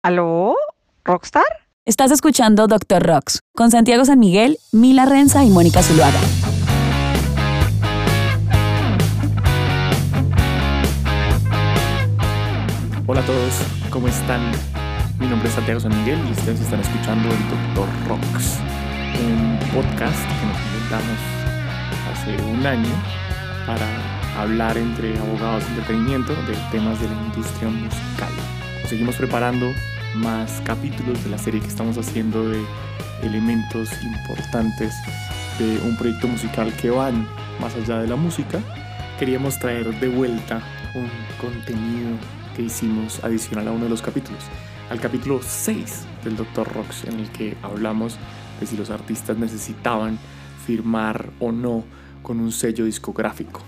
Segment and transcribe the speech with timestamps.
[0.00, 0.54] ¿Aló?
[1.04, 1.42] ¿Rockstar?
[1.84, 6.20] Estás escuchando Doctor Rocks con Santiago San Miguel, Mila Renza y Mónica Zuluaga.
[13.08, 13.54] Hola a todos,
[13.90, 14.52] ¿cómo están?
[15.18, 18.58] Mi nombre es Santiago San Miguel y ustedes están escuchando el Doctor Rocks,
[19.20, 21.18] un podcast que nos inventamos
[22.12, 22.94] hace un año
[23.66, 23.88] para
[24.40, 28.32] hablar entre abogados de entretenimiento de temas de la industria musical.
[28.88, 29.74] Seguimos preparando
[30.14, 32.58] más capítulos de la serie que estamos haciendo de
[33.22, 34.94] elementos importantes
[35.58, 37.28] de un proyecto musical que van
[37.60, 38.60] más allá de la música.
[39.18, 40.62] Queríamos traer de vuelta
[40.94, 42.16] un contenido
[42.56, 44.40] que hicimos adicional a uno de los capítulos,
[44.88, 46.72] al capítulo 6 del Dr.
[46.72, 48.16] Rocks, en el que hablamos
[48.58, 50.18] de si los artistas necesitaban
[50.64, 51.84] firmar o no
[52.22, 53.60] con un sello discográfico.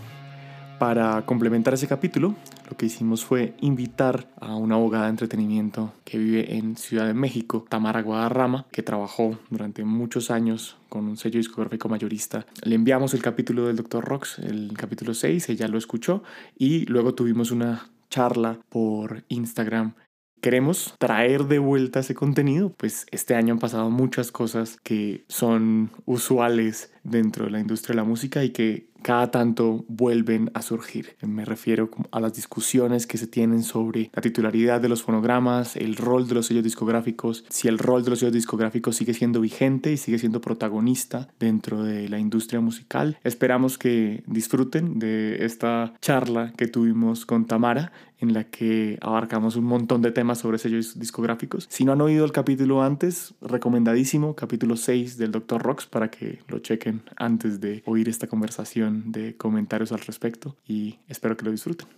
[0.78, 2.34] Para complementar ese capítulo,
[2.70, 7.14] lo que hicimos fue invitar a una abogada de entretenimiento que vive en Ciudad de
[7.14, 12.46] México, Tamara Guadarrama, que trabajó durante muchos años con un sello discográfico mayorista.
[12.62, 14.04] Le enviamos el capítulo del Dr.
[14.04, 16.22] Rocks, el capítulo 6, ella lo escuchó
[16.56, 19.94] y luego tuvimos una charla por Instagram
[20.40, 25.90] queremos traer de vuelta ese contenido, pues este año han pasado muchas cosas que son
[26.06, 31.16] usuales dentro de la industria de la música y que cada tanto vuelven a surgir.
[31.22, 35.96] Me refiero a las discusiones que se tienen sobre la titularidad de los fonogramas, el
[35.96, 39.92] rol de los sellos discográficos, si el rol de los sellos discográficos sigue siendo vigente
[39.92, 43.18] y sigue siendo protagonista dentro de la industria musical.
[43.24, 49.64] Esperamos que disfruten de esta charla que tuvimos con Tamara en la que abarcamos un
[49.64, 51.66] montón de temas sobre sellos discográficos.
[51.70, 55.62] Si no han oído el capítulo antes, recomendadísimo, capítulo 6 del Dr.
[55.62, 60.98] Rocks para que lo chequen antes de oír esta conversación de comentarios al respecto y
[61.08, 61.88] espero que lo disfruten.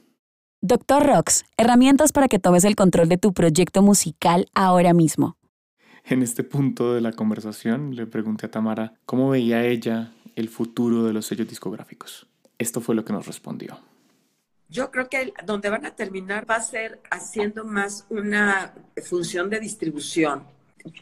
[0.60, 5.36] Doctor Rocks, herramientas para que tomes el control de tu proyecto musical ahora mismo.
[6.04, 11.04] En este punto de la conversación le pregunté a Tamara cómo veía ella el futuro
[11.04, 12.26] de los sellos discográficos.
[12.58, 13.78] Esto fue lo que nos respondió.
[14.72, 18.72] Yo creo que donde van a terminar va a ser haciendo más una
[19.04, 20.46] función de distribución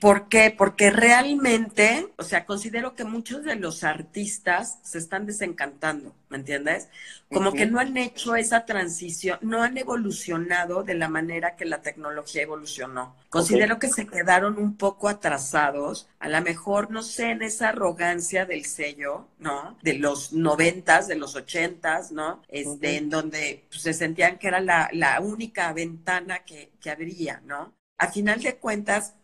[0.01, 0.55] ¿Por qué?
[0.57, 6.89] Porque realmente, o sea, considero que muchos de los artistas se están desencantando, ¿me entiendes?
[7.31, 11.81] Como que no han hecho esa transición, no han evolucionado de la manera que la
[11.81, 13.17] tecnología evolucionó.
[13.29, 18.47] Considero que se quedaron un poco atrasados, a lo mejor, no sé, en esa arrogancia
[18.47, 19.79] del sello, ¿no?
[19.83, 22.43] De los noventas, de los ochentas, ¿no?
[22.49, 27.41] Este, En donde pues, se sentían que era la, la única ventana que, que habría,
[27.45, 27.73] ¿no?
[27.99, 29.15] A final de cuentas,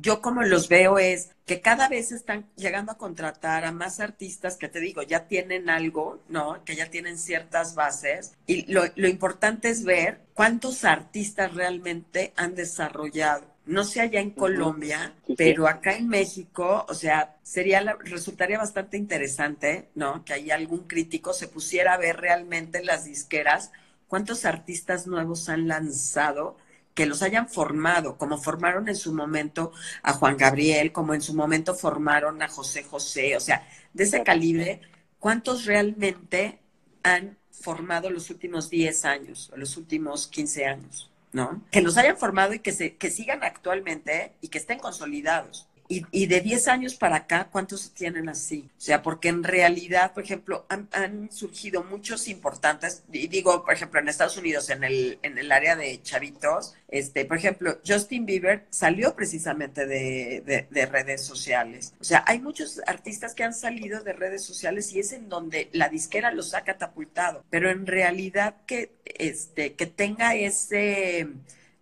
[0.00, 4.56] yo como los veo es que cada vez están llegando a contratar a más artistas
[4.56, 6.64] que te digo, ya tienen algo, ¿no?
[6.64, 8.32] Que ya tienen ciertas bases.
[8.46, 13.44] Y lo, importante es ver cuántos artistas realmente han desarrollado.
[13.66, 19.88] No sé allá en Colombia, pero acá en México, o sea, sería resultaría bastante interesante,
[19.94, 20.24] ¿no?
[20.24, 23.70] Que ahí algún crítico se pusiera a ver realmente las disqueras
[24.06, 26.58] cuántos artistas nuevos han lanzado
[26.94, 29.72] que los hayan formado, como formaron en su momento
[30.02, 34.22] a Juan Gabriel, como en su momento formaron a José José, o sea, de ese
[34.22, 34.80] calibre,
[35.18, 36.60] ¿cuántos realmente
[37.02, 41.10] han formado los últimos 10 años o los últimos 15 años?
[41.32, 41.62] ¿No?
[41.72, 45.66] Que los hayan formado y que, se, que sigan actualmente y que estén consolidados.
[45.86, 48.70] Y, de 10 años para acá, ¿cuántos tienen así?
[48.78, 54.00] O sea, porque en realidad, por ejemplo, han, surgido muchos importantes, y digo, por ejemplo,
[54.00, 58.64] en Estados Unidos, en el, en el área de chavitos, este, por ejemplo, Justin Bieber
[58.70, 61.92] salió precisamente de, de, redes sociales.
[62.00, 65.68] O sea, hay muchos artistas que han salido de redes sociales y es en donde
[65.72, 67.44] la disquera los ha catapultado.
[67.50, 71.28] Pero en realidad que, este, que tenga ese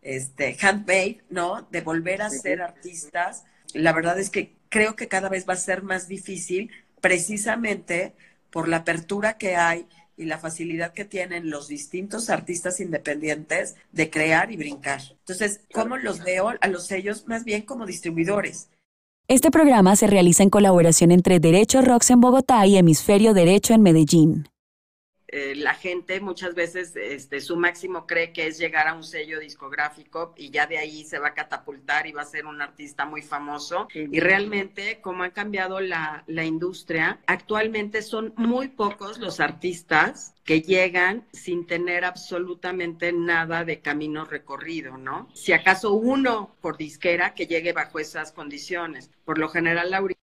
[0.02, 1.66] este, handmade, ¿no?
[1.70, 3.44] De volver a ser artistas
[3.74, 8.14] la verdad es que creo que cada vez va a ser más difícil precisamente
[8.50, 14.10] por la apertura que hay y la facilidad que tienen los distintos artistas independientes de
[14.10, 15.00] crear y brincar.
[15.20, 18.68] Entonces, ¿cómo los veo a los sellos más bien como distribuidores?
[19.28, 23.82] Este programa se realiza en colaboración entre Derecho Rocks en Bogotá y Hemisferio Derecho en
[23.82, 24.51] Medellín.
[25.32, 29.40] Eh, la gente muchas veces este, su máximo cree que es llegar a un sello
[29.40, 33.06] discográfico y ya de ahí se va a catapultar y va a ser un artista
[33.06, 33.88] muy famoso.
[33.94, 40.60] Y realmente, como ha cambiado la, la industria, actualmente son muy pocos los artistas que
[40.60, 45.30] llegan sin tener absolutamente nada de camino recorrido, ¿no?
[45.34, 49.10] Si acaso uno por disquera que llegue bajo esas condiciones.
[49.24, 50.21] Por lo general, ahorita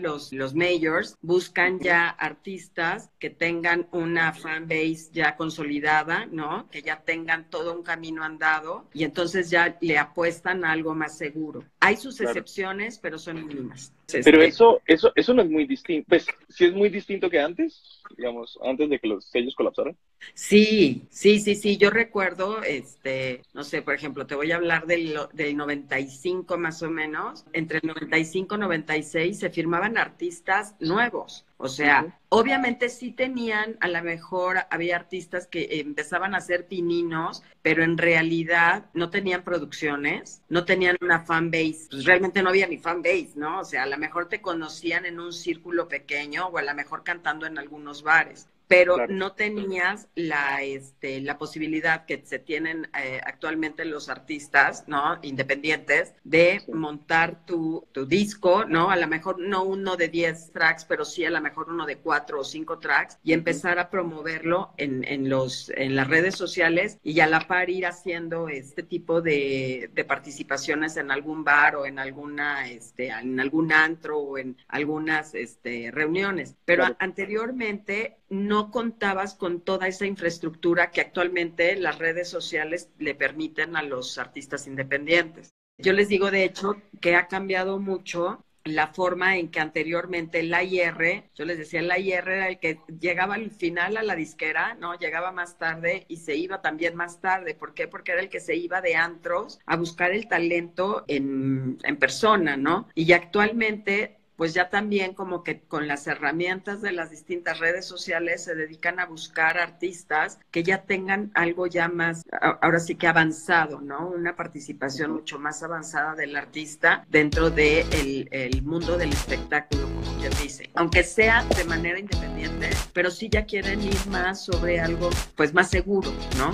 [0.00, 6.68] los, los majors buscan ya artistas que tengan una fan base ya consolidada, ¿no?
[6.70, 11.16] Que ya tengan todo un camino andado y entonces ya le apuestan a algo más
[11.16, 11.64] seguro.
[11.80, 13.92] Hay sus excepciones, pero son mínimas.
[14.06, 16.06] Pero eso, eso, eso no es muy distinto.
[16.08, 19.96] Pues sí es muy distinto que antes, digamos, antes de que los sellos colapsaran.
[20.34, 21.76] Sí, sí, sí, sí.
[21.76, 26.82] Yo recuerdo, este, no sé, por ejemplo, te voy a hablar del, del 95 más
[26.82, 27.44] o menos.
[27.52, 31.45] Entre el 95 y 96 se firmaban artistas nuevos.
[31.58, 37.42] O sea, obviamente sí tenían, a lo mejor había artistas que empezaban a ser pininos,
[37.62, 42.66] pero en realidad no tenían producciones, no tenían una fan base, pues realmente no había
[42.66, 43.60] ni fan base, ¿no?
[43.60, 47.04] O sea, a lo mejor te conocían en un círculo pequeño o a lo mejor
[47.04, 53.20] cantando en algunos bares pero no tenías la, este, la posibilidad que se tienen eh,
[53.24, 55.18] actualmente los artistas, ¿no?
[55.22, 58.90] Independientes, de montar tu, tu, disco, ¿no?
[58.90, 61.98] A lo mejor no uno de 10 tracks, pero sí a lo mejor uno de
[61.98, 66.98] 4 o 5 tracks y empezar a promoverlo en, en, los, en las redes sociales
[67.02, 71.86] y a la par ir haciendo este tipo de, de participaciones en algún bar o
[71.86, 76.56] en alguna, este, en algún antro o en algunas este, reuniones.
[76.64, 83.76] Pero anteriormente no contabas con toda esa infraestructura que actualmente las redes sociales le permiten
[83.76, 85.54] a los artistas independientes.
[85.78, 90.62] Yo les digo, de hecho, que ha cambiado mucho la forma en que anteriormente la
[90.62, 94.74] IR, yo les decía, la IR era el que llegaba al final a la disquera,
[94.74, 94.98] ¿no?
[94.98, 97.54] Llegaba más tarde y se iba también más tarde.
[97.54, 97.86] ¿Por qué?
[97.86, 102.56] Porque era el que se iba de antros a buscar el talento en, en persona,
[102.56, 102.88] ¿no?
[102.94, 108.44] Y actualmente pues ya también como que con las herramientas de las distintas redes sociales
[108.44, 112.24] se dedican a buscar artistas que ya tengan algo ya más,
[112.60, 114.08] ahora sí que avanzado, ¿no?
[114.08, 120.18] Una participación mucho más avanzada del artista dentro del de el mundo del espectáculo, como
[120.18, 120.70] quien dice.
[120.74, 125.70] Aunque sea de manera independiente, pero sí ya quieren ir más sobre algo pues más
[125.70, 126.52] seguro, ¿no?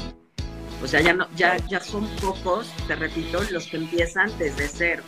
[0.83, 5.05] O sea, ya, no, ya, ya son pocos, te repito, los que empiezan desde cero.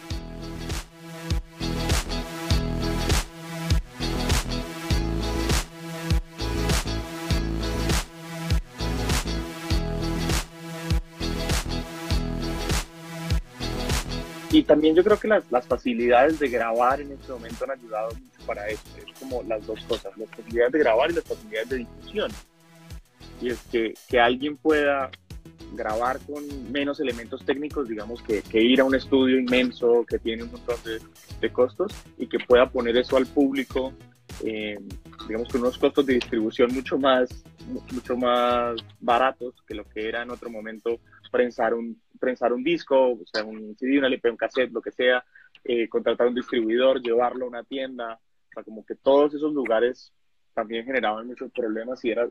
[14.55, 18.11] Y también yo creo que las, las, facilidades de grabar en este momento han ayudado
[18.11, 18.85] mucho para eso.
[18.97, 22.31] Es como las dos cosas, las facilidades de grabar y las facilidades de difusión.
[23.41, 25.11] Y es que, que alguien pueda
[25.73, 30.45] grabar con menos elementos técnicos, digamos, que, que, ir a un estudio inmenso que tiene
[30.45, 31.01] un montón de,
[31.41, 33.93] de costos y que pueda poner eso al público,
[34.45, 34.79] eh,
[35.27, 37.29] digamos, con unos costos de distribución mucho más,
[37.93, 41.01] mucho más baratos que lo que era en otro momento
[41.33, 44.91] prensar un, prensar un disco, o sea, un CD, una LP, un cassette, lo que
[44.91, 45.25] sea,
[45.63, 50.13] eh, contratar un distribuidor, llevarlo a una tienda, o sea, como que todos esos lugares
[50.55, 52.31] también generaban muchos problemas si eras,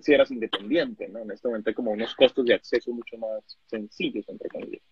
[0.00, 1.20] si eras independiente, ¿no?
[1.20, 4.82] En este momento hay como unos costos de acceso mucho más sencillos, entre comillas.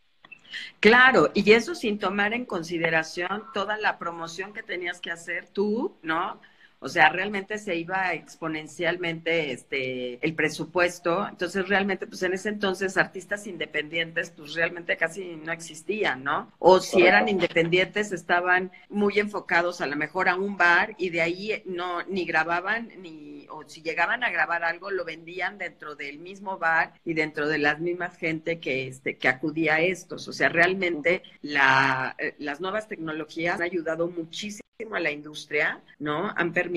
[0.81, 5.97] Claro, y eso sin tomar en consideración toda la promoción que tenías que hacer tú,
[6.03, 6.41] ¿no?
[6.81, 11.29] O sea, realmente se iba exponencialmente este el presupuesto.
[11.29, 16.51] Entonces, realmente, pues en ese entonces artistas independientes, pues realmente casi no existían, ¿no?
[16.59, 21.21] O si eran independientes, estaban muy enfocados a lo mejor a un bar y de
[21.21, 26.19] ahí no ni grababan ni o si llegaban a grabar algo lo vendían dentro del
[26.19, 30.29] mismo bar y dentro de las mismas gente que este que acudía a estos.
[30.29, 34.61] O sea, realmente la, eh, las nuevas tecnologías han ayudado muchísimo
[34.93, 36.33] a la industria, ¿no?
[36.37, 36.70] Han permitido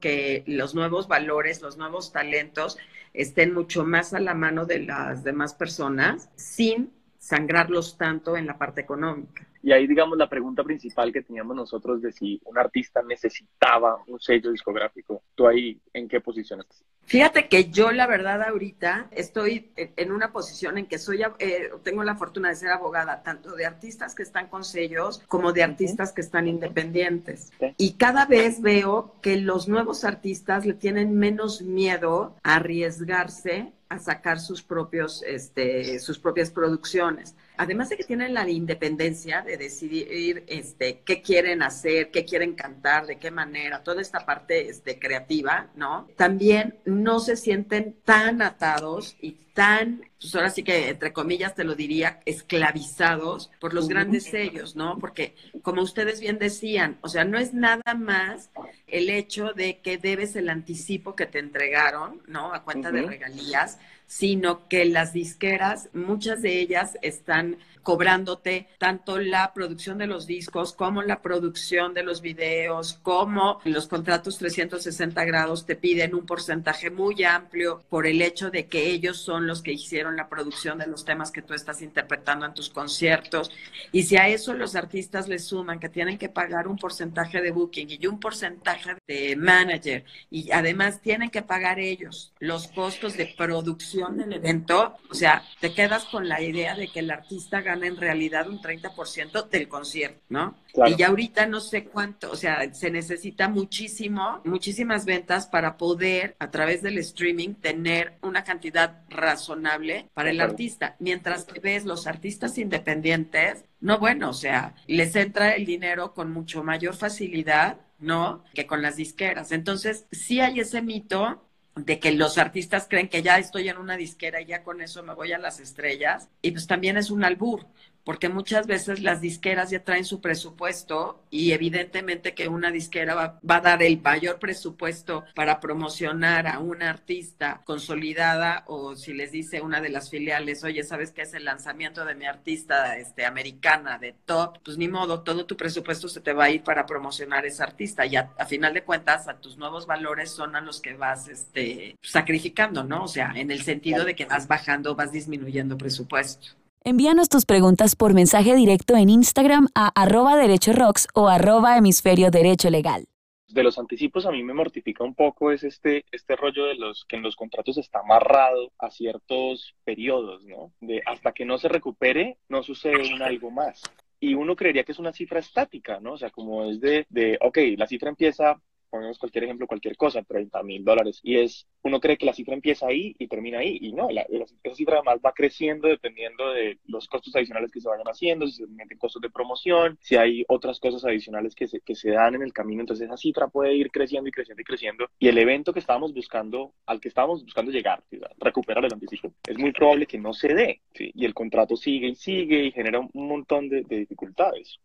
[0.00, 2.78] que los nuevos valores, los nuevos talentos
[3.14, 8.58] estén mucho más a la mano de las demás personas sin sangrarlos tanto en la
[8.58, 9.47] parte económica.
[9.68, 14.18] Y ahí, digamos, la pregunta principal que teníamos nosotros de si un artista necesitaba un
[14.18, 15.24] sello discográfico.
[15.34, 16.82] ¿Tú ahí en qué posición estás?
[17.04, 22.02] Fíjate que yo, la verdad, ahorita estoy en una posición en que soy, eh, tengo
[22.02, 26.14] la fortuna de ser abogada tanto de artistas que están con sellos como de artistas
[26.14, 27.52] que están independientes.
[27.76, 33.98] Y cada vez veo que los nuevos artistas le tienen menos miedo a arriesgarse a
[33.98, 40.44] sacar sus propios, este, sus propias producciones además de que tienen la independencia de decidir
[40.46, 45.68] este, qué quieren hacer, qué quieren cantar, de qué manera, toda esta parte este, creativa,
[45.74, 46.08] ¿no?
[46.16, 51.64] También no se sienten tan atados y tan, pues ahora sí que entre comillas te
[51.64, 54.98] lo diría, esclavizados por los grandes sellos, ¿no?
[55.00, 58.50] Porque como ustedes bien decían, o sea, no es nada más
[58.86, 62.54] el hecho de que debes el anticipo que te entregaron, ¿no?
[62.54, 67.58] A cuenta de regalías, sino que las disqueras, muchas de ellas están
[67.88, 73.86] cobrándote tanto la producción de los discos como la producción de los videos, como los
[73.86, 79.16] contratos 360 grados te piden un porcentaje muy amplio por el hecho de que ellos
[79.16, 82.68] son los que hicieron la producción de los temas que tú estás interpretando en tus
[82.68, 83.50] conciertos.
[83.90, 87.52] Y si a eso los artistas le suman que tienen que pagar un porcentaje de
[87.52, 93.34] booking y un porcentaje de manager y además tienen que pagar ellos los costos de
[93.34, 97.77] producción del evento, o sea, te quedas con la idea de que el artista gana
[97.84, 100.56] en realidad un 30% del concierto, ¿no?
[100.86, 106.36] Y ya ahorita no sé cuánto, o sea, se necesita muchísimo, muchísimas ventas para poder
[106.38, 110.96] a través del streaming tener una cantidad razonable para el artista.
[110.98, 116.30] Mientras que ves los artistas independientes, no bueno, o sea, les entra el dinero con
[116.32, 118.44] mucho mayor facilidad, ¿no?
[118.54, 119.52] Que con las disqueras.
[119.52, 121.47] Entonces, sí hay ese mito
[121.84, 125.02] de que los artistas creen que ya estoy en una disquera y ya con eso
[125.02, 126.28] me voy a las estrellas.
[126.42, 127.66] Y pues también es un albur,
[128.04, 133.38] porque muchas veces las disqueras ya traen su presupuesto y evidentemente que una disquera va,
[133.48, 139.60] a dar el mayor presupuesto para promocionar a una artista consolidada o si les dice
[139.60, 143.98] una de las filiales, oye, ¿sabes qué es el lanzamiento de mi artista este, americana
[143.98, 144.58] de top?
[144.64, 148.06] Pues ni modo, todo tu presupuesto se te va a ir para promocionar esa artista
[148.06, 151.28] y a, a final de cuentas a tus nuevos valores son a los que vas
[151.28, 153.04] este, sacrificando, ¿no?
[153.04, 156.56] O sea, en el sentido de que vas bajando, vas disminuyendo presupuesto.
[156.84, 160.36] Envíanos tus preguntas por mensaje directo en Instagram a arroba
[160.74, 163.06] rocks o arroba hemisferio derecho legal.
[163.48, 167.04] De los anticipos a mí me mortifica un poco es este, este rollo de los
[167.06, 170.72] que en los contratos está amarrado a ciertos periodos, ¿no?
[170.80, 173.82] De hasta que no se recupere, no sucede un algo más
[174.20, 176.14] y uno creería que es una cifra estática, ¿no?
[176.14, 180.22] O sea, como es de, de, ok, la cifra empieza ponemos cualquier ejemplo, cualquier cosa,
[180.22, 181.20] 30 mil dólares.
[181.22, 183.78] Y es, uno cree que la cifra empieza ahí y termina ahí.
[183.80, 188.06] Y no, esa cifra además va creciendo dependiendo de los costos adicionales que se vayan
[188.06, 191.94] haciendo, si se meten costos de promoción, si hay otras cosas adicionales que se, que
[191.94, 192.80] se dan en el camino.
[192.80, 195.06] Entonces esa cifra puede ir creciendo y creciendo y creciendo.
[195.18, 198.02] Y el evento que estábamos buscando, al que estábamos buscando llegar,
[198.38, 200.80] recuperar el anticipo, es muy probable que no se dé.
[200.94, 204.78] Y el contrato sigue y sigue y genera un montón de, de dificultades.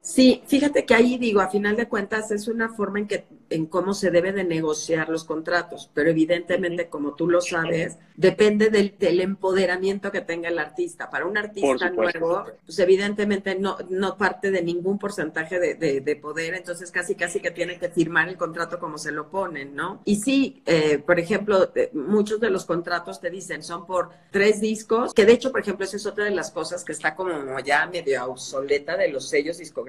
[0.00, 3.66] Sí, fíjate que ahí digo, a final de cuentas es una forma en que en
[3.66, 9.20] cómo se debe de negociar los contratos, pero evidentemente, como tú lo sabes, depende del,
[9.20, 11.10] empoderamiento que tenga el artista.
[11.10, 16.90] Para un artista nuevo, pues evidentemente no, no parte de ningún porcentaje de, poder, entonces
[16.90, 20.02] casi casi que tiene que firmar el contrato como se lo ponen, ¿no?
[20.04, 24.60] Y sí, eh, por ejemplo, eh, muchos de los contratos te dicen son por tres
[24.60, 27.58] discos, que de hecho, por ejemplo, esa es otra de las cosas que está como
[27.60, 29.87] ya medio obsoleta de los sellos discográficos,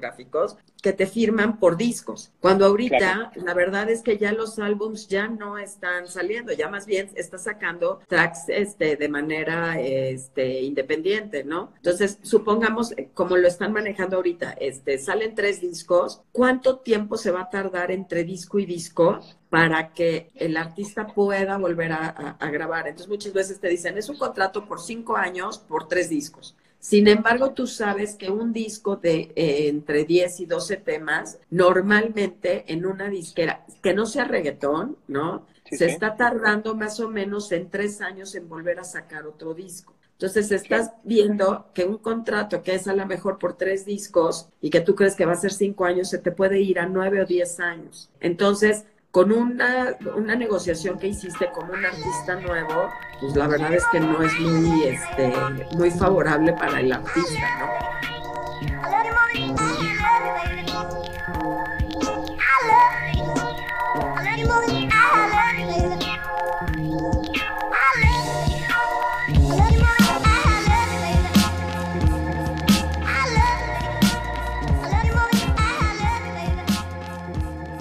[0.82, 2.32] que te firman por discos.
[2.40, 6.86] Cuando ahorita la verdad es que ya los álbums ya no están saliendo, ya más
[6.86, 11.72] bien está sacando tracks este, de manera este, independiente, ¿no?
[11.76, 17.30] Entonces, supongamos, eh, como lo están manejando ahorita, este, salen tres discos, ¿cuánto tiempo se
[17.30, 22.86] va a tardar entre disco y disco para que el artista pueda volver a, grabar.
[22.86, 26.56] Entonces muchas veces te dicen, es un contrato por cinco años por tres discos.
[26.80, 32.64] Sin embargo, tú sabes que un disco de eh, entre 10 y 12 temas, normalmente
[32.72, 35.46] en una disquera, que no sea reggaetón, ¿no?
[35.70, 39.94] Se está tardando más o menos en tres años en volver a sacar otro disco.
[40.20, 44.68] Entonces estás viendo que un contrato que es a lo mejor por tres discos y
[44.68, 47.22] que tú crees que va a ser cinco años, se te puede ir a nueve
[47.22, 48.10] o diez años.
[48.20, 52.90] Entonces, con una, una negociación que hiciste con un artista nuevo,
[53.20, 55.32] pues la verdad es que no es muy, este,
[55.76, 58.19] muy favorable para el artista, ¿no?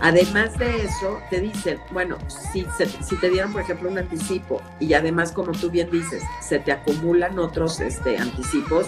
[0.09, 2.65] Además de eso, te dicen, bueno, si,
[2.99, 6.71] si te dieron, por ejemplo, un anticipo y además, como tú bien dices, se te
[6.71, 8.87] acumulan otros este, anticipos,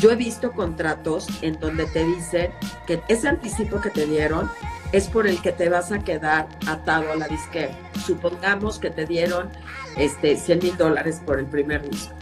[0.00, 2.50] yo he visto contratos en donde te dicen
[2.88, 4.50] que ese anticipo que te dieron
[4.90, 7.70] es por el que te vas a quedar atado a la disquera.
[8.04, 9.50] Supongamos que te dieron
[9.96, 12.19] este, 100 mil dólares por el primer disco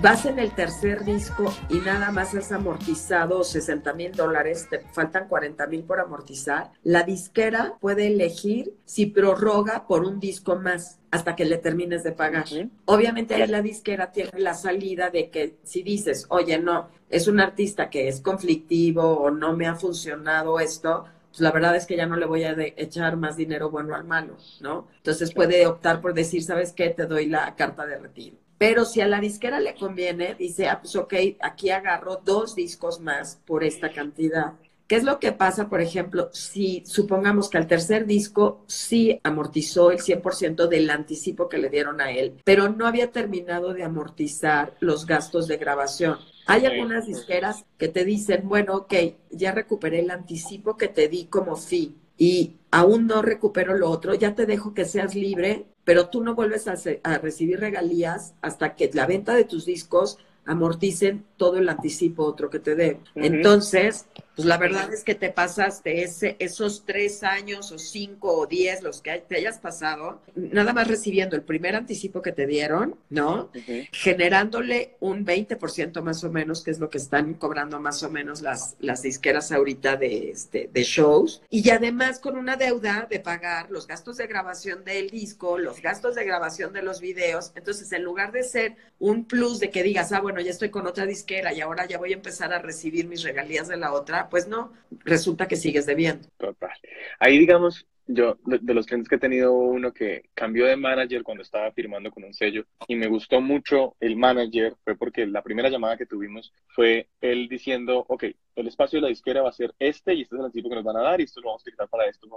[0.00, 5.28] vas en el tercer disco y nada más has amortizado 60 mil dólares, te faltan
[5.28, 11.34] 40 mil por amortizar, la disquera puede elegir si prorroga por un disco más hasta
[11.34, 12.44] que le termines de pagar.
[12.84, 17.40] Obviamente ahí la disquera tiene la salida de que si dices, oye, no, es un
[17.40, 21.96] artista que es conflictivo o no me ha funcionado esto, pues la verdad es que
[21.96, 24.88] ya no le voy a echar más dinero bueno al malo, ¿no?
[24.96, 26.90] Entonces puede optar por decir, ¿sabes qué?
[26.90, 28.36] Te doy la carta de retiro.
[28.58, 33.00] Pero si a la disquera le conviene, dice, ah, pues ok, aquí agarro dos discos
[33.00, 34.54] más por esta cantidad.
[34.88, 39.90] ¿Qué es lo que pasa, por ejemplo, si supongamos que al tercer disco sí amortizó
[39.90, 44.74] el 100% del anticipo que le dieron a él, pero no había terminado de amortizar
[44.80, 46.16] los gastos de grabación?
[46.46, 48.94] Hay algunas disqueras que te dicen, bueno, ok,
[49.30, 54.14] ya recuperé el anticipo que te di como fee y aún no recupero lo otro,
[54.14, 58.76] ya te dejo que seas libre, pero tú no vuelves a, a recibir regalías hasta
[58.76, 63.00] que la venta de tus discos amorticen todo el anticipo otro que te dé.
[63.14, 64.04] Entonces,
[64.38, 68.84] pues la verdad es que te pasaste ese, esos tres años o cinco o diez,
[68.84, 73.50] los que te hayas pasado, nada más recibiendo el primer anticipo que te dieron, ¿no?
[73.90, 78.40] Generándole un 20% más o menos, que es lo que están cobrando más o menos
[78.40, 81.42] las, las disqueras ahorita de, este, de shows.
[81.50, 86.14] Y además con una deuda de pagar los gastos de grabación del disco, los gastos
[86.14, 87.50] de grabación de los videos.
[87.56, 90.86] Entonces, en lugar de ser un plus de que digas, ah, bueno, ya estoy con
[90.86, 94.27] otra disquera y ahora ya voy a empezar a recibir mis regalías de la otra,
[94.28, 94.72] pues no,
[95.04, 96.28] resulta que sigues debiendo.
[96.38, 96.72] Total.
[97.18, 101.42] Ahí digamos, yo de, los clientes que he tenido uno que cambió de manager cuando
[101.42, 105.68] estaba firmando con un sello y me gustó mucho el manager fue porque la primera
[105.68, 108.24] llamada que tuvimos fue él diciendo, ok,
[108.60, 110.76] el espacio de la disquera va a ser este y este es el anticipo que
[110.76, 112.28] nos van a dar y esto lo vamos a utilizar para esto,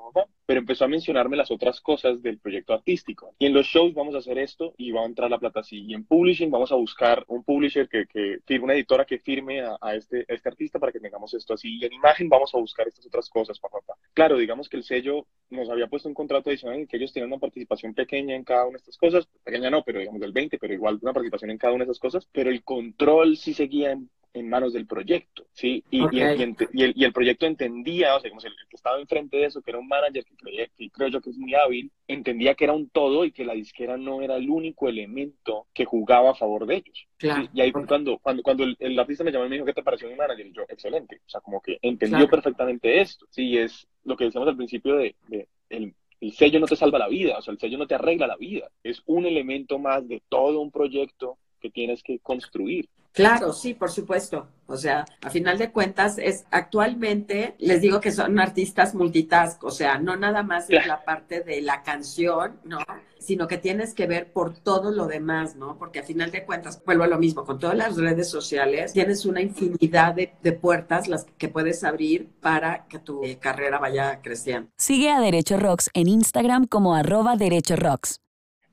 [0.46, 3.34] pero empezó a mencionarme las otras cosas del proyecto artístico.
[3.40, 5.84] Y en los shows vamos a hacer esto y va a entrar la plata así.
[5.86, 9.62] Y en publishing vamos a buscar un publisher que, que firme, una editora que firme
[9.62, 11.80] a, este, este artista para que tengamos esto así.
[11.80, 13.80] Y en imagen vamos a buscar estas otras cosas, papá.
[14.14, 17.32] Claro, digamos que el sello nos había puesto un contrato adicional en que ellos tenían
[17.32, 20.58] una participación pequeña en cada una de estas cosas, pequeña no, pero digamos del 20,
[20.60, 23.92] pero igual una participación en cada una de esas cosas, pero el control sí seguía
[23.92, 25.84] en en manos del proyecto, ¿sí?
[25.92, 29.46] Y, y, el, y, el, proyecto entendía, o sea, como el, que estaba enfrente de
[29.46, 32.74] eso, que era un manager que, creo yo que es muy hábil, entendía que era
[32.74, 36.66] un todo y que la disquera no era el único elemento que jugaba a favor
[36.66, 37.08] de ellos.
[37.54, 39.84] Y ahí fue cuando, cuando, cuando el, artista me llamó y me dijo, ¿qué te
[39.84, 40.48] pareció mi manager?
[40.48, 41.22] Y yo, excelente.
[41.26, 43.26] O sea, como que entendió perfectamente esto.
[43.30, 47.00] Sí, es lo que decíamos al principio de, de el, el sello no te salva
[47.00, 48.70] la vida, o sea, el sello no te arregla la vida.
[48.84, 52.88] Es un elemento más de todo un proyecto que tienes que construir.
[53.14, 54.48] Claro, sí, por supuesto.
[54.68, 59.72] O sea, a final de cuentas, es actualmente, les digo que son artistas multitask, o
[59.72, 62.80] sea, no nada más es la parte de la canción, ¿no?
[63.20, 65.78] Sino que tienes que ver por todo lo demás, ¿no?
[65.78, 69.26] Porque a final de cuentas, vuelvo a lo mismo, con todas las redes sociales, tienes
[69.26, 74.70] una infinidad de, de puertas las que puedes abrir para que tu carrera vaya creciendo.
[74.78, 78.21] Sigue a Derecho Rocks en Instagram como arroba Derecho Rocks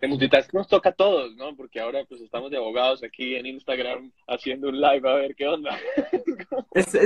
[0.01, 1.57] de multitask nos toca a todos, ¿no?
[1.57, 5.47] Porque ahora pues estamos de abogados aquí en Instagram haciendo un live a ver qué
[5.47, 5.79] onda.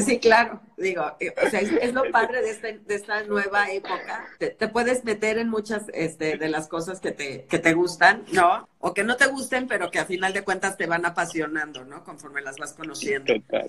[0.05, 4.27] Sí, claro, digo, eh, o sea, es, lo padre de, este, de esta nueva época.
[4.39, 8.69] Te, puedes meter en muchas este, de las cosas que te, que te gustan, ¿no?
[8.85, 12.03] O que no te gusten, pero que a final de cuentas te van apasionando, ¿no?
[12.03, 13.33] Conforme las vas conociendo.
[13.33, 13.69] Total.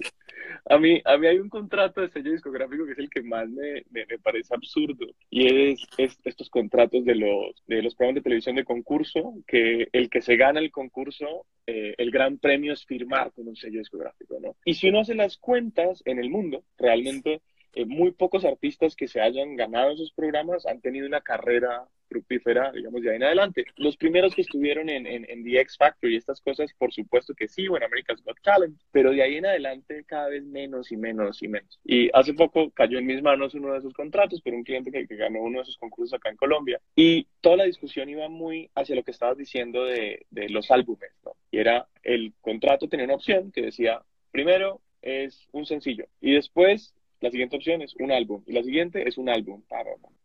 [0.66, 3.48] A mí, a mí hay un contrato de sello discográfico que es el que más
[3.48, 8.24] me, me, parece absurdo y es, es, estos contratos de los, de los programas de
[8.24, 12.84] televisión de concurso, que el que se gana el concurso, eh, el gran premio es
[12.84, 14.56] firmar con un sello discográfico, ¿no?
[14.66, 17.42] Y si uno hace las cuentas en el mundo, realmente
[17.74, 22.72] eh, muy pocos artistas que se hayan ganado esos programas han tenido una carrera fructífera,
[22.72, 23.66] digamos, de ahí en adelante.
[23.76, 27.34] Los primeros que estuvieron en, en, en, The X Factor y estas cosas, por supuesto
[27.34, 30.92] que sí, o en America's Got Talent, pero de ahí en adelante cada vez menos
[30.92, 31.80] y menos y menos.
[31.84, 35.08] Y hace poco cayó en mis manos uno de esos contratos por un cliente que,
[35.08, 36.80] que ganó uno de esos concursos acá en Colombia.
[36.96, 41.12] Y toda la discusión iba muy hacia lo que estabas diciendo de, de los álbumes,
[41.26, 41.36] ¿no?
[41.50, 46.94] Y era, el contrato tenía una opción que decía, primero es un sencillo y después
[47.24, 49.64] la siguiente opción es un álbum y la siguiente es un álbum.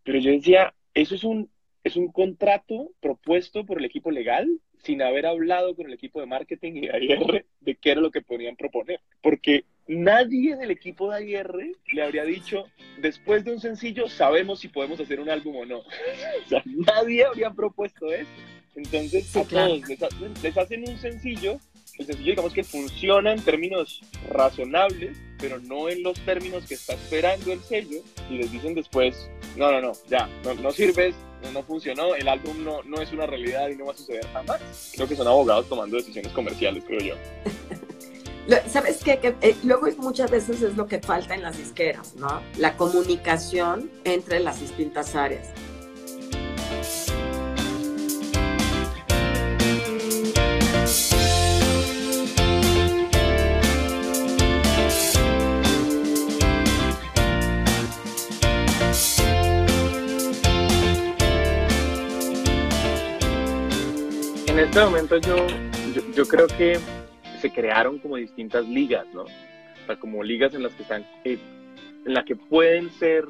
[0.03, 1.49] Pero yo decía, eso es un,
[1.85, 4.49] es un contrato propuesto por el equipo legal
[4.83, 8.11] sin haber hablado con el equipo de marketing y de AIR de qué era lo
[8.11, 9.01] que podían proponer.
[9.23, 12.65] Porque nadie del equipo de AIR le habría dicho,
[13.01, 15.79] después de un sencillo, sabemos si podemos hacer un álbum o no.
[16.45, 18.29] o sea, nadie habría propuesto eso.
[18.75, 19.89] Entonces, a todos
[20.43, 21.61] les, hacen un sencillo
[21.99, 26.95] el sencillo digamos que funciona en términos razonables, pero no en los términos que está
[26.95, 27.99] esperando el sello,
[28.31, 31.15] y les dicen después, no, no, no, ya, no, no sirves,
[31.53, 34.61] no, funcionó, el álbum no, no es una realidad y no va a suceder jamás.
[34.95, 37.15] Creo que son abogados tomando decisiones comerciales, creo yo.
[38.67, 39.19] ¿Sabes qué?
[39.19, 42.41] Que, eh, luego es, muchas veces es lo que falta en las disqueras, ¿no?
[42.57, 45.49] La comunicación entre las distintas áreas.
[64.69, 65.47] Este momento yo,
[66.15, 66.79] yo, creo que
[67.41, 69.23] se crearon como distintas ligas, ¿no?
[69.23, 71.39] O sea, como ligas en las que están, eh,
[72.05, 73.25] en las que pueden ser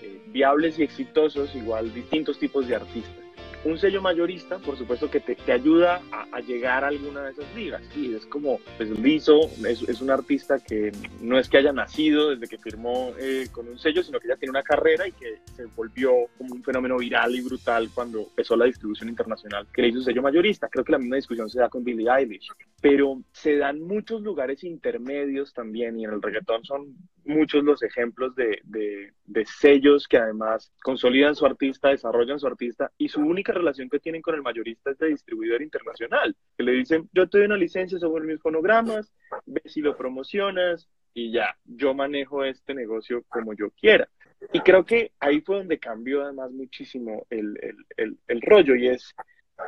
[0.00, 3.21] eh, viables y exitosos igual distintos tipos de artistas
[3.64, 7.82] un sello mayorista, por supuesto que te, ayuda a, llegar a alguna de esas ligas.
[7.96, 12.30] Y es como, pues Lizo es, es, un artista que no es que haya nacido
[12.30, 15.38] desde que firmó eh, con un sello, sino que ya tiene una carrera y que
[15.54, 19.92] se volvió como un fenómeno viral y brutal cuando empezó la distribución internacional que le
[19.92, 20.68] un sello mayorista.
[20.68, 22.48] Creo que la misma discusión se da con Billie Eilish.
[22.80, 28.34] Pero se dan muchos lugares intermedios también y en el reggaetón son muchos los ejemplos
[28.34, 33.88] de, de, sellos que además consolidan su artista, desarrollan su artista y su única relación
[33.88, 37.46] que tienen con el mayorista es de distribuidor internacional, que le dicen, yo te doy
[37.46, 39.12] una licencia sobre mis fonogramas,
[39.46, 44.08] ve si lo promocionas y ya, yo manejo este negocio como yo quiera.
[44.52, 47.58] Y creo que ahí fue donde cambió además muchísimo el,
[47.96, 49.14] el, el, rollo y es,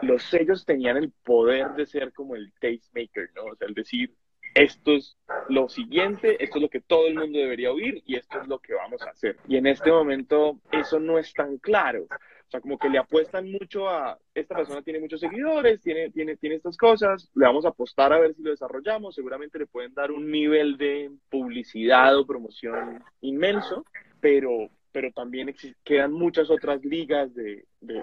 [0.02, 3.44] los sellos tenían el poder de ser como el tastemaker, ¿no?
[3.44, 4.12] O sea, el decir,
[4.54, 5.16] esto es
[5.48, 8.58] lo siguiente, esto es lo que todo el mundo debería oír y esto es lo
[8.60, 9.36] que vamos a hacer.
[9.48, 12.04] Y en este momento eso no es tan claro.
[12.04, 16.36] O sea, como que le apuestan mucho a, esta persona tiene muchos seguidores, tiene, tiene,
[16.36, 19.92] tiene estas cosas, le vamos a apostar a ver si lo desarrollamos, seguramente le pueden
[19.92, 23.84] dar un nivel de publicidad o promoción inmenso,
[24.20, 25.52] pero, pero también
[25.82, 27.94] quedan muchas otras ligas de, de,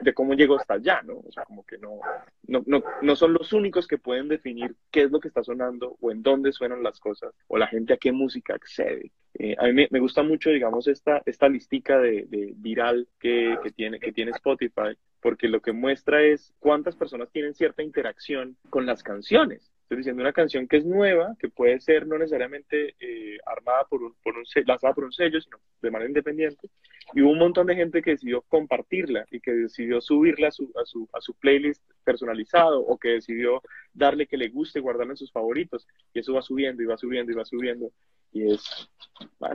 [0.00, 1.14] de, cómo llegó hasta allá, ¿no?
[1.26, 1.98] O sea, como que no,
[2.46, 5.96] no, no, no, son los únicos que pueden definir qué es lo que está sonando
[6.00, 9.10] o en dónde suenan las cosas o la gente a qué música accede.
[9.34, 13.72] Eh, a mí me, me, gusta mucho, digamos, esta, esta listica de, viral que, que,
[13.72, 18.86] tiene, que tiene Spotify, porque lo que muestra es cuántas personas tienen cierta interacción con
[18.86, 19.72] las canciones.
[19.90, 24.00] Estoy diciendo una canción que es nueva, que puede ser no necesariamente eh, armada por
[24.04, 26.70] un, por un, lanzada por un sello, sino de manera independiente.
[27.12, 30.72] Y hubo un montón de gente que decidió compartirla y que decidió subirla a su,
[30.80, 35.16] a su, a su playlist personalizado o que decidió darle que le guste, guardarla en
[35.16, 35.88] sus favoritos.
[36.14, 37.90] Y eso va subiendo y va subiendo y va subiendo.
[38.30, 38.62] Y es,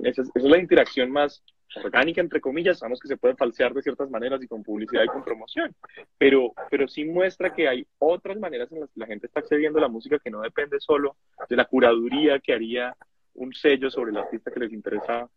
[0.04, 1.46] esa, es, la interacción más
[1.78, 5.08] orgánica, entre comillas, sabemos que se puede falsear de ciertas maneras y con publicidad y
[5.08, 5.76] con promoción,
[6.18, 9.80] pero, pero sí muestra que hay otras maneras en las que la gente está accediendo
[9.80, 11.18] a la música que no depende solo
[11.50, 12.96] de la curaduría que haría
[13.36, 15.30] un sello sobre el artista que les interesa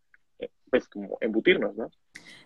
[0.71, 1.91] pues como embutirnos, ¿no?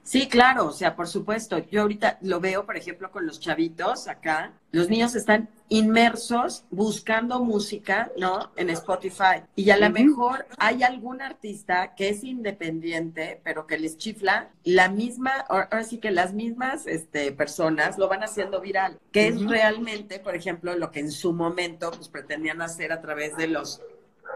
[0.05, 1.59] Sí, claro, o sea, por supuesto.
[1.59, 4.53] Yo ahorita lo veo, por ejemplo, con los chavitos acá.
[4.73, 8.51] Los niños están inmersos buscando música, ¿no?
[8.57, 9.43] En Spotify.
[9.55, 14.51] Y a lo mejor hay algún artista que es independiente, pero que les chifla.
[14.65, 18.99] La misma, ahora sí que las mismas este, personas lo van haciendo viral.
[19.13, 23.37] Que es realmente, por ejemplo, lo que en su momento pues pretendían hacer a través
[23.37, 23.81] de los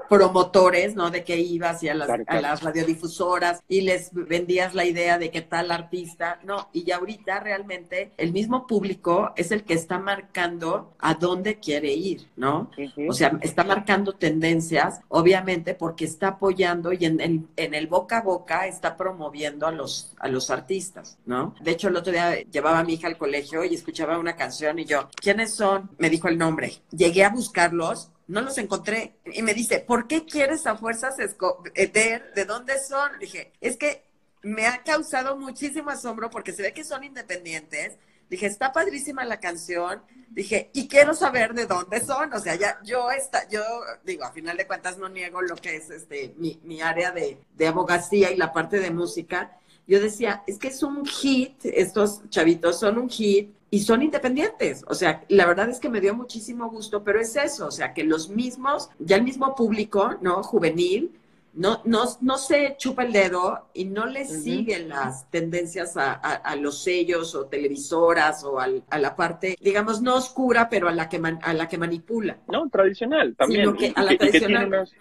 [0.09, 1.11] promotores, ¿no?
[1.11, 5.31] De que ibas y a las, a las radiodifusoras y les vendías la idea de
[5.31, 9.99] que tal artista, no, y ya ahorita realmente el mismo público es el que está
[9.99, 12.71] marcando a dónde quiere ir, ¿no?
[13.09, 18.19] O sea, está marcando tendencias, obviamente, porque está apoyando y en el, en el boca
[18.19, 21.55] a boca está promoviendo a los, a los artistas, ¿no?
[21.61, 24.79] De hecho, el otro día llevaba a mi hija al colegio y escuchaba una canción
[24.79, 25.91] y yo, ¿quiénes son?
[25.99, 26.73] Me dijo el nombre.
[26.91, 29.17] Llegué a buscarlos no los encontré.
[29.33, 33.19] Y me dice, ¿por qué quieres a fuerzas ver de dónde son?
[33.19, 34.05] Dije, es que
[34.43, 37.97] me ha causado muchísimo asombro porque se ve que son independientes.
[38.29, 40.03] Dije, está padrísima la canción.
[40.31, 42.33] Dije, y quiero saber de dónde son.
[42.33, 43.63] O sea, ya yo está, yo
[44.05, 47.39] digo, a final de cuentas no niego lo que es este mi, mi área de,
[47.55, 49.59] de abogacía y la parte de música.
[49.87, 54.85] Yo decía, es que es un hit, estos chavitos son un hit y son independientes.
[54.89, 57.95] O sea, la verdad es que me dio muchísimo gusto, pero es eso, o sea,
[57.95, 60.43] que los mismos, ya el mismo público, ¿no?
[60.43, 61.13] Juvenil,
[61.57, 66.55] no, no, no se chupa el dedo y no le siguen las tendencias a, a,
[66.55, 71.17] los sellos o televisoras o a la parte, digamos, no oscura, pero a la que,
[71.17, 72.39] a la que manipula.
[72.49, 73.63] No, tradicional también.
[73.63, 74.67] Sino que a la tradicional.
[74.67, 74.93] unas,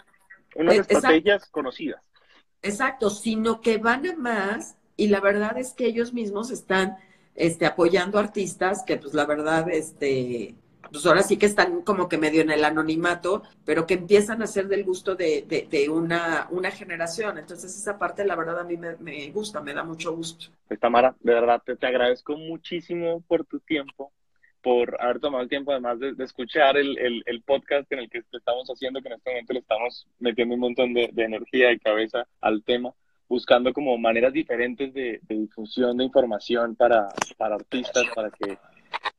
[0.56, 2.02] unas eh, estrategias conocidas.
[2.66, 6.98] Exacto, sino que van a más y la verdad es que ellos mismos están
[7.36, 10.56] este, apoyando artistas que pues la verdad, este,
[10.92, 14.48] pues ahora sí que están como que medio en el anonimato, pero que empiezan a
[14.48, 17.38] ser del gusto de, de, una, una generación.
[17.38, 20.48] Entonces esa parte la verdad a mí me, gusta, me da mucho gusto.
[20.68, 24.12] Pues Tamara, de verdad te, agradezco muchísimo por tu tiempo,
[24.66, 28.68] por haber tomado el tiempo además de, escuchar el, el, podcast en el que estamos
[28.68, 32.64] haciendo, que en este momento le estamos metiendo un montón de, energía y cabeza al
[32.64, 32.92] tema
[33.30, 38.58] buscando como maneras diferentes de, difusión de información para, para artistas, para que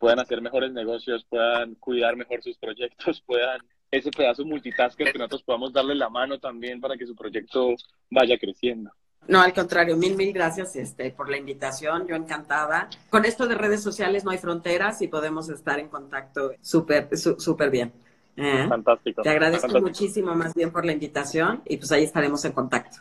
[0.01, 3.61] puedan hacer mejores negocios, puedan cuidar mejor sus proyectos, puedan
[3.93, 7.77] ese pedazo multitasker que nosotros podamos darle la mano también para que su proyecto
[8.11, 8.91] vaya creciendo.
[9.29, 12.07] No, al contrario, mil, mil gracias este, por la invitación.
[12.07, 12.89] Yo encantada.
[13.11, 17.71] Con esto de redes sociales no hay fronteras y podemos estar en contacto súper, súper
[17.71, 17.93] bien.
[18.37, 18.67] ¿Eh?
[18.69, 19.23] Fantástico.
[19.23, 22.99] Te agradezco muchísimo más bien por la invitación y pues ahí estaremos en contacto.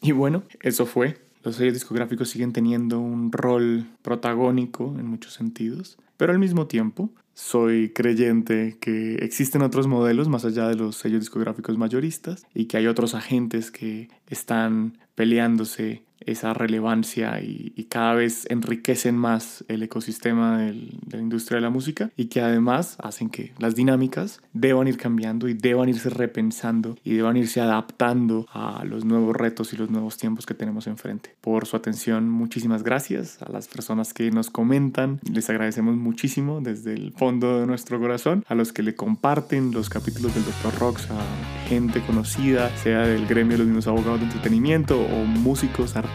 [0.00, 1.18] Y bueno, eso fue.
[1.42, 7.10] Los sellos discográficos siguen teniendo un rol protagónico en muchos sentidos, pero al mismo tiempo
[7.34, 12.78] soy creyente que existen otros modelos más allá de los sellos discográficos mayoristas y que
[12.78, 20.58] hay otros agentes que están peleándose esa relevancia y, cada vez enriquecen más el ecosistema
[20.58, 24.96] de la industria de la música y que además hacen que las dinámicas deban ir
[24.96, 29.88] cambiando y deban irse repensando y deban irse adaptando a los nuevos retos y los
[29.88, 31.36] nuevos tiempos que tenemos enfrente.
[31.40, 36.94] Por su atención, muchísimas gracias a las personas que nos comentan, les agradecemos muchísimo desde
[36.94, 40.80] el fondo de nuestro corazón, a los que le comparten los capítulos del Dr.
[40.80, 45.96] Rocks a gente conocida, sea del gremio de los mismos abogados de entretenimiento o músicos,
[45.96, 46.05] artistas,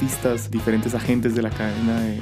[0.49, 2.21] diferentes agentes de la cadena de,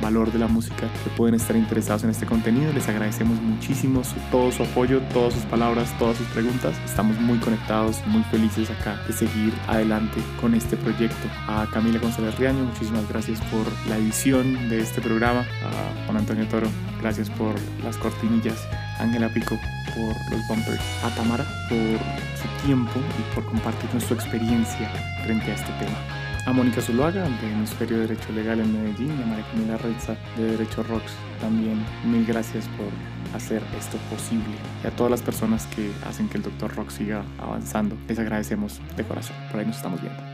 [0.00, 2.72] valor de la música que pueden estar interesados en este contenido.
[2.72, 6.76] Les agradecemos muchísimo todo su apoyo, todas sus palabras, todas sus preguntas.
[6.84, 11.28] Estamos muy conectados, muy felices acá de seguir adelante con este proyecto.
[11.48, 15.40] A Camila González Riaño, muchísimas gracias por la edición de este programa.
[15.40, 16.68] A Juan Antonio Toro,
[17.00, 18.58] gracias por las cortinillas.
[18.98, 19.58] Ángela Pico
[19.94, 20.82] por los bumpers.
[21.02, 21.98] A Tamara por
[22.36, 24.90] su tiempo y por compartir su experiencia
[25.24, 29.22] frente a este tema a Mónica Zuluaga de Hemisferio de Derecho Legal en Medellín y
[29.22, 31.82] a María Camila Reiza de Derecho Rocks también.
[32.04, 32.88] Mil gracias por
[33.34, 36.74] hacer esto posible y a todas las personas que hacen que el Dr.
[36.76, 37.96] Rock siga avanzando.
[38.08, 39.36] Les agradecemos de corazón.
[39.50, 40.33] Por ahí nos estamos viendo.